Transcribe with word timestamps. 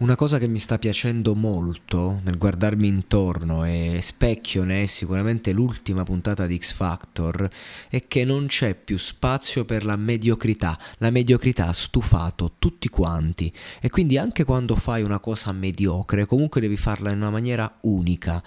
Una 0.00 0.14
cosa 0.14 0.38
che 0.38 0.46
mi 0.46 0.60
sta 0.60 0.78
piacendo 0.78 1.34
molto 1.34 2.20
nel 2.22 2.38
guardarmi 2.38 2.86
intorno 2.86 3.64
e 3.64 3.98
specchio 4.00 4.62
ne 4.62 4.84
è 4.84 4.86
sicuramente 4.86 5.50
l'ultima 5.50 6.04
puntata 6.04 6.46
di 6.46 6.56
X 6.56 6.72
Factor 6.74 7.48
è 7.88 7.98
che 8.06 8.24
non 8.24 8.46
c'è 8.46 8.76
più 8.76 8.96
spazio 8.96 9.64
per 9.64 9.84
la 9.84 9.96
mediocrità. 9.96 10.78
La 10.98 11.10
mediocrità 11.10 11.66
ha 11.66 11.72
stufato 11.72 12.52
tutti 12.60 12.88
quanti 12.88 13.52
e 13.80 13.90
quindi 13.90 14.16
anche 14.18 14.44
quando 14.44 14.76
fai 14.76 15.02
una 15.02 15.18
cosa 15.18 15.50
mediocre 15.50 16.26
comunque 16.26 16.60
devi 16.60 16.76
farla 16.76 17.10
in 17.10 17.16
una 17.16 17.30
maniera 17.30 17.78
unica. 17.80 18.40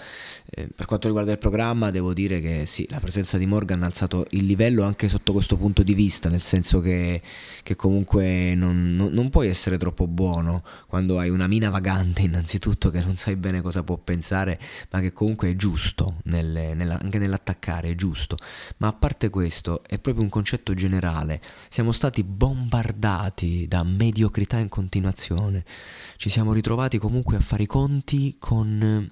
Eh, 0.49 0.69
per 0.73 0.85
quanto 0.85 1.07
riguarda 1.07 1.33
il 1.33 1.37
programma 1.37 1.91
devo 1.91 2.13
dire 2.13 2.39
che 2.39 2.65
sì, 2.65 2.87
la 2.89 3.01
presenza 3.01 3.37
di 3.37 3.45
Morgan 3.45 3.83
ha 3.83 3.87
alzato 3.87 4.25
il 4.29 4.45
livello 4.45 4.83
anche 4.83 5.09
sotto 5.09 5.33
questo 5.33 5.57
punto 5.57 5.83
di 5.83 5.95
vista, 5.95 6.29
nel 6.29 6.39
senso 6.39 6.79
che, 6.79 7.21
che 7.61 7.75
comunque 7.75 8.55
non, 8.55 8.95
non, 8.95 9.11
non 9.11 9.29
puoi 9.29 9.49
essere 9.49 9.77
troppo 9.77 10.07
buono 10.07 10.63
quando 10.87 11.19
hai 11.19 11.29
una 11.29 11.39
una 11.41 11.49
mina 11.49 11.71
vagante 11.71 12.21
innanzitutto 12.21 12.91
che 12.91 13.01
non 13.01 13.15
sai 13.15 13.35
bene 13.35 13.61
cosa 13.61 13.83
può 13.83 13.97
pensare, 13.97 14.59
ma 14.91 14.99
che 14.99 15.11
comunque 15.11 15.49
è 15.49 15.55
giusto, 15.55 16.17
nelle, 16.25 16.75
nella, 16.75 16.99
anche 17.01 17.17
nell'attaccare 17.17 17.89
è 17.89 17.95
giusto. 17.95 18.37
Ma 18.77 18.87
a 18.87 18.93
parte 18.93 19.31
questo, 19.31 19.81
è 19.83 19.97
proprio 19.97 20.23
un 20.23 20.29
concetto 20.29 20.75
generale. 20.75 21.41
Siamo 21.67 21.91
stati 21.91 22.23
bombardati 22.23 23.65
da 23.67 23.83
mediocrità 23.83 24.59
in 24.59 24.69
continuazione. 24.69 25.65
Ci 26.15 26.29
siamo 26.29 26.53
ritrovati 26.53 26.99
comunque 26.99 27.37
a 27.37 27.39
fare 27.39 27.63
i 27.63 27.67
conti 27.67 28.35
con 28.37 29.09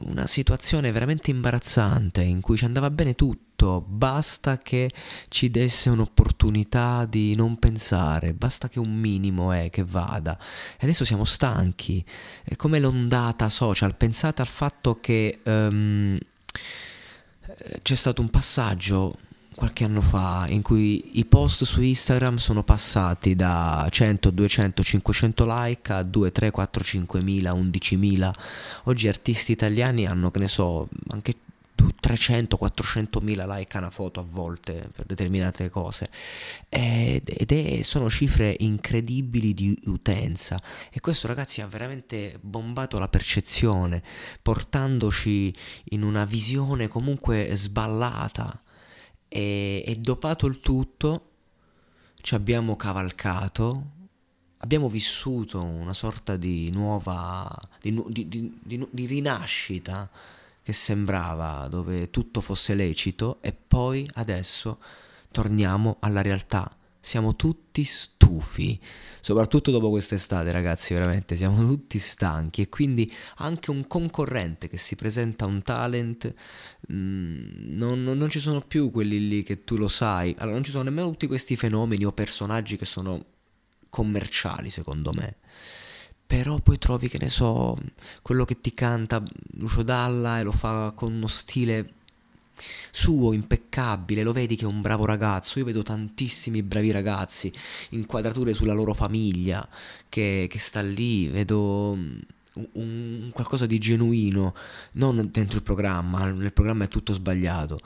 una 0.00 0.26
situazione 0.26 0.92
veramente 0.92 1.30
imbarazzante 1.30 2.22
in 2.22 2.40
cui 2.40 2.56
ci 2.56 2.64
andava 2.64 2.90
bene 2.90 3.14
tutto, 3.14 3.80
basta 3.86 4.58
che 4.58 4.90
ci 5.28 5.50
desse 5.50 5.88
un'opportunità 5.88 7.06
di 7.06 7.34
non 7.34 7.58
pensare, 7.58 8.34
basta 8.34 8.68
che 8.68 8.78
un 8.78 8.92
minimo 8.92 9.52
è 9.52 9.70
che 9.70 9.84
vada. 9.84 10.36
E 10.38 10.80
adesso 10.80 11.04
siamo 11.04 11.24
stanchi, 11.24 12.04
è 12.42 12.56
come 12.56 12.78
l'ondata 12.78 13.48
social, 13.48 13.96
pensate 13.96 14.42
al 14.42 14.48
fatto 14.48 14.98
che 15.00 15.40
um, 15.44 16.18
c'è 17.82 17.94
stato 17.94 18.20
un 18.20 18.30
passaggio 18.30 19.12
qualche 19.54 19.84
anno 19.84 20.00
fa 20.00 20.46
in 20.48 20.62
cui 20.62 21.18
i 21.18 21.24
post 21.24 21.64
su 21.64 21.80
Instagram 21.80 22.36
sono 22.36 22.62
passati 22.62 23.34
da 23.34 23.86
100, 23.90 24.30
200, 24.30 24.82
500 24.82 25.44
like 25.46 25.92
a 25.92 26.02
2, 26.02 26.32
3, 26.32 26.50
4, 26.50 26.84
5 26.84 27.20
mila, 27.22 27.52
11 27.52 27.96
mila. 27.96 28.34
Oggi 28.84 29.08
artisti 29.08 29.52
italiani 29.52 30.06
hanno, 30.06 30.30
che 30.30 30.38
ne 30.38 30.48
so, 30.48 30.88
anche 31.08 31.34
300, 32.00 32.56
400 32.56 33.20
mila 33.20 33.46
like 33.56 33.76
a 33.76 33.80
una 33.80 33.90
foto 33.90 34.20
a 34.20 34.24
volte 34.26 34.90
per 34.94 35.04
determinate 35.06 35.68
cose. 35.68 36.08
Ed, 36.68 37.28
è, 37.28 37.82
sono 37.82 38.08
cifre 38.08 38.54
incredibili 38.60 39.54
di 39.54 39.78
utenza. 39.86 40.60
E 40.90 41.00
questo 41.00 41.26
ragazzi 41.26 41.60
ha 41.60 41.66
veramente 41.66 42.38
bombato 42.40 42.98
la 42.98 43.08
percezione 43.08 44.02
portandoci 44.42 45.54
in 45.90 46.02
una 46.02 46.24
visione 46.24 46.88
comunque 46.88 47.48
sballata 47.54 48.62
e, 49.34 49.82
e 49.84 49.96
dopato 49.96 50.46
il 50.46 50.60
tutto 50.60 51.30
ci 52.20 52.36
abbiamo 52.36 52.76
cavalcato, 52.76 53.90
abbiamo 54.58 54.88
vissuto 54.88 55.60
una 55.60 55.92
sorta 55.92 56.36
di 56.36 56.70
nuova, 56.70 57.52
di, 57.80 58.00
di, 58.06 58.28
di, 58.28 58.88
di 58.88 59.06
rinascita 59.06 60.08
che 60.62 60.72
sembrava 60.72 61.66
dove 61.66 62.10
tutto 62.10 62.40
fosse 62.40 62.76
lecito 62.76 63.38
e 63.40 63.52
poi 63.52 64.08
adesso 64.14 64.78
torniamo 65.32 65.96
alla 65.98 66.22
realtà 66.22 66.72
siamo 67.04 67.36
tutti 67.36 67.84
stufi, 67.84 68.80
soprattutto 69.20 69.70
dopo 69.70 69.90
quest'estate 69.90 70.50
ragazzi, 70.50 70.94
veramente 70.94 71.36
siamo 71.36 71.58
tutti 71.58 71.98
stanchi 71.98 72.62
e 72.62 72.70
quindi 72.70 73.12
anche 73.36 73.70
un 73.70 73.86
concorrente 73.86 74.68
che 74.68 74.78
si 74.78 74.96
presenta 74.96 75.44
un 75.44 75.62
talent, 75.62 76.32
mh, 76.88 76.94
mm, 76.94 77.76
non, 77.76 78.02
non, 78.02 78.16
non, 78.16 78.30
ci 78.30 78.40
sono 78.40 78.62
più 78.62 78.90
quelli 78.90 79.28
lì 79.28 79.42
che 79.42 79.64
tu 79.64 79.76
lo 79.76 79.86
sai, 79.86 80.34
allora 80.38 80.54
non 80.54 80.64
ci 80.64 80.70
sono 80.70 80.84
nemmeno 80.84 81.10
tutti 81.10 81.26
questi 81.26 81.56
fenomeni 81.56 82.06
o 82.06 82.12
personaggi 82.12 82.78
che 82.78 82.86
sono 82.86 83.22
commerciali 83.90 84.70
secondo 84.70 85.12
me. 85.12 85.36
Però 86.26 86.58
poi 86.60 86.78
trovi, 86.78 87.10
che 87.10 87.18
ne 87.18 87.28
so, 87.28 87.76
quello 88.22 88.46
che 88.46 88.62
ti 88.62 88.72
canta 88.72 89.22
Lucio 89.58 89.82
Dalla 89.82 90.40
e 90.40 90.42
lo 90.42 90.52
fa 90.52 90.92
con 90.92 91.12
uno 91.12 91.26
stile 91.26 91.96
suo, 92.90 93.32
impeccabile, 93.32 94.22
lo 94.22 94.32
vedi 94.32 94.56
che 94.56 94.64
è 94.64 94.68
un 94.68 94.80
bravo 94.80 95.04
ragazzo, 95.04 95.58
io 95.58 95.64
vedo 95.64 95.82
tantissimi 95.82 96.62
bravi 96.62 96.90
ragazzi, 96.90 97.52
inquadrature 97.90 98.54
sulla 98.54 98.72
loro 98.74 98.94
famiglia 98.94 99.68
che, 100.08 100.46
che 100.48 100.58
sta 100.58 100.80
lì, 100.80 101.28
vedo 101.28 101.98
un, 102.72 103.30
qualcosa 103.32 103.66
di 103.66 103.78
genuino, 103.78 104.54
non 104.92 105.28
dentro 105.30 105.56
il 105.58 105.62
programma, 105.62 106.30
nel 106.30 106.52
programma 106.52 106.84
è 106.84 106.88
tutto 106.88 107.12
sbagliato, 107.12 107.80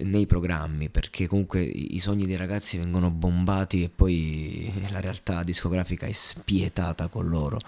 nei 0.00 0.26
programmi, 0.26 0.88
perché 0.88 1.26
comunque 1.26 1.62
i 1.62 1.98
sogni 1.98 2.26
dei 2.26 2.36
ragazzi 2.36 2.78
vengono 2.78 3.10
bombati 3.10 3.82
e 3.82 3.88
poi 3.88 4.72
la 4.90 5.00
realtà 5.00 5.42
discografica 5.42 6.06
è 6.06 6.12
spietata 6.12 7.08
con 7.08 7.28
loro, 7.28 7.58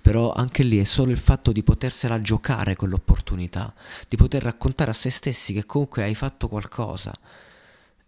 però 0.00 0.32
anche 0.32 0.62
lì 0.62 0.78
è 0.78 0.84
solo 0.84 1.10
il 1.10 1.18
fatto 1.18 1.52
di 1.52 1.62
potersela 1.62 2.20
giocare 2.20 2.76
quell'opportunità, 2.76 3.72
di 4.08 4.16
poter 4.16 4.42
raccontare 4.42 4.90
a 4.90 4.94
se 4.94 5.10
stessi 5.10 5.52
che 5.52 5.66
comunque 5.66 6.02
hai 6.02 6.14
fatto 6.14 6.48
qualcosa. 6.48 7.12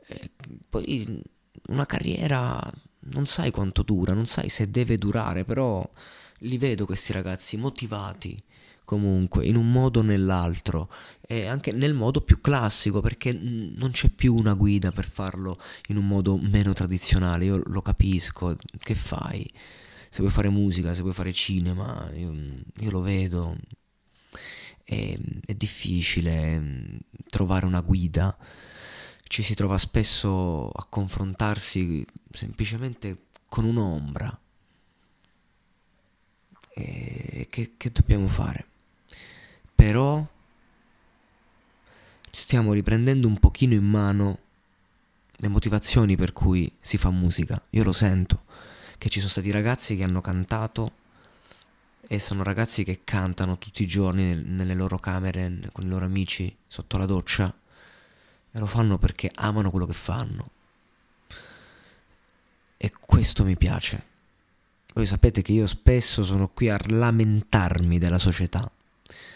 E 0.07 0.31
poi 0.69 1.23
una 1.69 1.87
carriera 1.87 2.61
non 3.05 3.27
sai 3.27 3.51
quanto 3.51 3.83
dura, 3.83 4.13
non 4.13 4.27
sai 4.27 4.49
se 4.49 4.71
deve 4.71 4.99
durare, 4.99 5.45
però 5.45 5.89
li 6.43 6.59
vedo 6.59 6.87
questi 6.87 7.13
ragazzi 7.13 7.57
motivati 7.57 8.43
comunque 8.85 9.47
in 9.47 9.57
un 9.57 9.71
modo 9.71 10.01
o 10.01 10.03
nell'altro 10.03 10.93
e 11.21 11.47
anche 11.47 11.73
nel 11.73 11.95
modo 11.95 12.21
più 12.21 12.41
classico 12.41 13.01
perché 13.01 13.33
non 13.33 13.91
c'è 13.91 14.09
più 14.09 14.35
una 14.35 14.55
guida 14.55 14.93
per 14.93 15.09
farlo 15.09 15.59
in 15.89 15.97
un 15.97 16.07
modo 16.07 16.37
meno 16.37 16.73
tradizionale. 16.73 17.45
Io 17.47 17.63
lo 17.65 17.83
capisco 17.83 18.57
che 18.79 18.95
fai? 18.95 19.51
Se 20.11 20.21
vuoi 20.21 20.33
fare 20.33 20.51
musica 20.51 20.93
se 20.93 21.01
vuoi 21.01 21.15
fare 21.15 21.33
cinema 21.33 22.11
io, 22.15 22.35
io 22.81 22.91
lo 22.91 23.01
vedo. 23.01 23.57
È, 24.85 25.19
è 25.47 25.55
difficile 25.55 26.59
mm, 26.59 26.97
trovare 27.29 27.67
una 27.67 27.81
guida. 27.81 28.37
Ci 29.23 29.43
si 29.43 29.55
trova 29.55 29.79
spesso 29.79 30.69
a 30.69 30.85
confrontarsi 30.87 32.05
semplicemente 32.31 33.29
con 33.49 33.65
un'ombra 33.65 34.42
e 36.75 37.47
che, 37.51 37.75
che 37.77 37.91
dobbiamo 37.91 38.29
fare? 38.29 38.67
Però 39.75 40.27
stiamo 42.31 42.73
riprendendo 42.73 43.27
un 43.27 43.39
pochino 43.39 43.75
in 43.75 43.85
mano 43.85 44.39
le 45.37 45.49
motivazioni 45.49 46.17
per 46.17 46.33
cui 46.33 46.71
si 46.81 46.97
fa 46.97 47.11
musica. 47.11 47.61
Io 47.71 47.85
lo 47.85 47.93
sento, 47.93 48.45
che 48.97 49.09
ci 49.09 49.19
sono 49.19 49.31
stati 49.31 49.51
ragazzi 49.51 49.97
che 49.97 50.05
hanno 50.05 50.21
cantato 50.21 51.01
e 52.07 52.19
sono 52.19 52.43
ragazzi 52.43 52.85
che 52.85 53.01
cantano 53.05 53.59
tutti 53.59 53.83
i 53.83 53.87
giorni 53.87 54.35
nelle 54.35 54.75
loro 54.75 54.99
camere 54.99 55.71
con 55.73 55.85
i 55.85 55.89
loro 55.89 56.05
amici 56.05 56.55
sotto 56.67 56.99
la 56.99 57.07
doccia 57.07 57.53
e 58.53 58.59
lo 58.59 58.67
fanno 58.67 58.99
perché 58.99 59.31
amano 59.35 59.71
quello 59.71 59.87
che 59.87 59.95
fanno. 59.95 60.51
E 62.77 62.93
questo 63.01 63.45
mi 63.45 63.57
piace. 63.57 64.11
Voi 64.95 65.07
sapete 65.07 65.41
che 65.41 65.53
io 65.53 65.67
spesso 65.67 66.23
sono 66.23 66.49
qui 66.49 66.69
a 66.69 66.79
lamentarmi 66.87 67.99
della 67.99 68.19
società, 68.19 68.71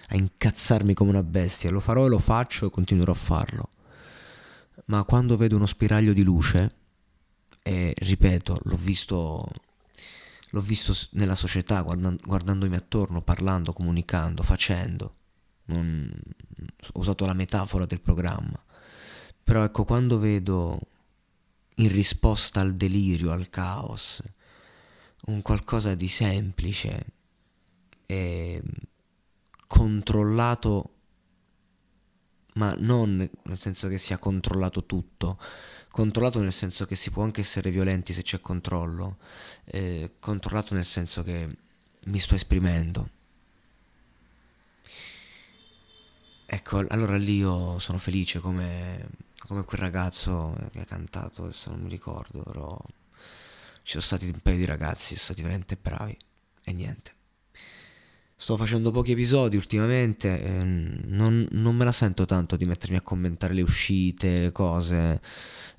a 0.08 0.14
incazzarmi 0.14 0.92
come 0.92 1.10
una 1.10 1.22
bestia, 1.22 1.70
lo 1.70 1.80
farò 1.80 2.06
e 2.06 2.10
lo 2.10 2.18
faccio 2.18 2.66
e 2.66 2.70
continuerò 2.70 3.12
a 3.12 3.16
farlo. 3.16 3.68
Ma 4.86 5.04
quando 5.04 5.36
vedo 5.38 5.56
uno 5.56 5.64
spiraglio 5.64 6.12
di 6.12 6.22
luce, 6.22 6.74
e 7.62 7.94
ripeto, 7.96 8.60
l'ho 8.64 8.76
visto, 8.76 9.48
l'ho 10.50 10.60
visto 10.60 10.94
nella 11.12 11.34
società, 11.34 11.80
guardandomi 11.80 12.76
attorno, 12.76 13.22
parlando, 13.22 13.72
comunicando, 13.72 14.42
facendo, 14.42 15.14
non, 15.66 16.12
ho 16.92 17.00
usato 17.00 17.24
la 17.24 17.32
metafora 17.32 17.86
del 17.86 18.02
programma, 18.02 18.62
però 19.42 19.64
ecco, 19.64 19.84
quando 19.84 20.18
vedo 20.18 20.78
in 21.76 21.88
risposta 21.88 22.60
al 22.60 22.74
delirio, 22.74 23.32
al 23.32 23.48
caos, 23.48 24.22
un 25.26 25.42
qualcosa 25.42 25.94
di 25.94 26.08
semplice 26.08 27.06
e 28.06 28.62
controllato 29.66 30.90
ma 32.56 32.74
non 32.78 33.16
nel 33.16 33.56
senso 33.58 33.88
che 33.88 33.98
sia 33.98 34.18
controllato 34.18 34.84
tutto, 34.84 35.38
controllato 35.90 36.40
nel 36.40 36.52
senso 36.52 36.86
che 36.86 36.96
si 36.96 37.10
può 37.10 37.22
anche 37.22 37.40
essere 37.40 37.70
violenti 37.70 38.12
se 38.12 38.22
c'è 38.22 38.40
controllo, 38.40 39.18
eh, 39.66 40.12
controllato 40.18 40.74
nel 40.74 40.84
senso 40.84 41.22
che 41.22 41.54
mi 42.04 42.18
sto 42.18 42.34
esprimendo. 42.34 43.10
Ecco, 46.48 46.84
allora 46.88 47.16
lì 47.16 47.36
io 47.36 47.78
sono 47.78 47.98
felice 47.98 48.38
come, 48.40 49.08
come 49.46 49.64
quel 49.64 49.80
ragazzo 49.80 50.54
che 50.70 50.80
ha 50.80 50.84
cantato, 50.84 51.42
adesso 51.42 51.70
non 51.70 51.80
mi 51.80 51.88
ricordo, 51.88 52.42
però 52.42 52.78
ci 53.86 53.92
sono 53.92 54.02
stati 54.02 54.24
un 54.26 54.40
paio 54.42 54.56
di 54.56 54.64
ragazzi, 54.64 55.14
sono 55.14 55.20
stati 55.20 55.42
veramente 55.42 55.78
bravi 55.80 56.16
e 56.64 56.72
niente. 56.72 57.12
Sto 58.34 58.56
facendo 58.56 58.90
pochi 58.90 59.12
episodi 59.12 59.54
ultimamente, 59.54 60.42
eh, 60.42 60.64
non, 60.64 61.46
non, 61.52 61.76
me 61.76 61.84
la 61.84 61.92
sento 61.92 62.24
tanto 62.24 62.56
di 62.56 62.64
mettermi 62.64 62.96
a 62.96 63.00
commentare 63.00 63.54
le 63.54 63.62
uscite, 63.62 64.40
le 64.40 64.50
cose. 64.50 65.20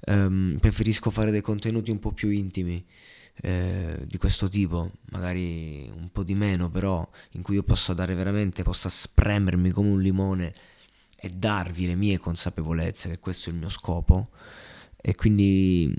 Um, 0.06 0.57
preferisco 0.57 1.09
fare 1.09 1.31
dei 1.31 1.42
contenuti 1.42 1.92
un 1.92 2.00
po' 2.00 2.13
più 2.13 2.30
intimi 2.30 2.81
eh, 3.42 4.06
di 4.07 4.18
questo 4.18 4.48
tipo, 4.48 4.89
magari 5.12 5.92
un 5.94 6.07
po' 6.09 6.24
di 6.24 6.33
meno, 6.33 6.69
però 6.69 7.06
in 7.31 7.42
cui 7.42 7.56
io 7.56 7.63
possa 7.63 7.94
dare 7.94 8.15
veramente, 8.15 8.63
possa 8.63 8.88
spremermi 8.88 9.71
come 9.71 9.89
un 9.89 10.00
limone 10.00 10.54
e 11.19 11.30
darvi 11.30 11.88
le 11.88 11.95
mie 11.95 12.19
consapevolezze, 12.19 13.09
che 13.09 13.19
questo 13.19 13.50
è 13.50 13.51
il 13.51 13.59
mio 13.59 13.69
scopo. 13.69 14.30
E 14.95 15.13
quindi 15.13 15.94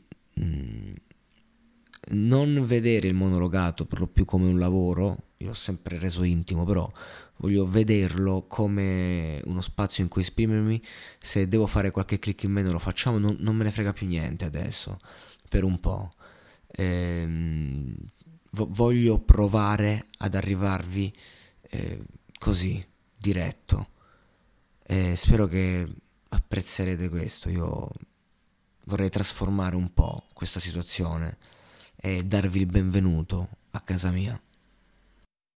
non 2.11 2.65
vedere 2.67 3.09
il 3.09 3.15
monologato 3.15 3.87
per 3.87 4.01
lo 4.01 4.07
più 4.07 4.25
come 4.25 4.49
un 4.49 4.59
lavoro, 4.59 5.29
io 5.39 5.49
l'ho 5.49 5.55
sempre 5.55 5.99
reso 5.99 6.23
intimo, 6.23 6.65
però 6.65 6.91
voglio 7.39 7.67
vederlo 7.67 8.45
come 8.47 9.41
uno 9.45 9.61
spazio 9.61 10.03
in 10.03 10.09
cui 10.09 10.23
esprimermi, 10.23 10.83
se 11.19 11.49
devo 11.49 11.67
fare 11.67 11.91
qualche 11.91 12.19
click 12.19 12.45
in 12.45 12.53
meno 12.53 12.73
lo 12.73 12.79
facciamo, 12.79 13.19
non, 13.19 13.37
non 13.41 13.57
me 13.57 13.65
ne 13.65 13.71
frega 13.71 13.93
più 13.93 14.07
niente 14.07 14.45
adesso, 14.45 14.99
per 15.49 15.65
un 15.65 15.79
po'. 15.81 16.11
Ehm, 16.73 17.95
voglio 18.51 19.19
provare 19.19 20.07
ad 20.19 20.35
arrivarvi 20.35 21.15
eh, 21.71 22.03
così, 22.39 22.85
diretto. 23.19 23.89
E 24.83 25.17
spero 25.17 25.47
che 25.47 25.87
apprezzerete 26.31 27.09
questo, 27.09 27.51
io 27.51 27.91
vorrei 28.85 29.11
trasformare 29.11 29.77
un 29.77 29.93
po' 29.93 30.25
questa 30.33 30.61
situazione 30.61 31.37
e 32.01 32.23
darvi 32.23 32.61
il 32.61 32.67
benvenuto 32.67 33.49
a 33.73 33.81
casa 33.81 34.11
mia. 34.11 34.41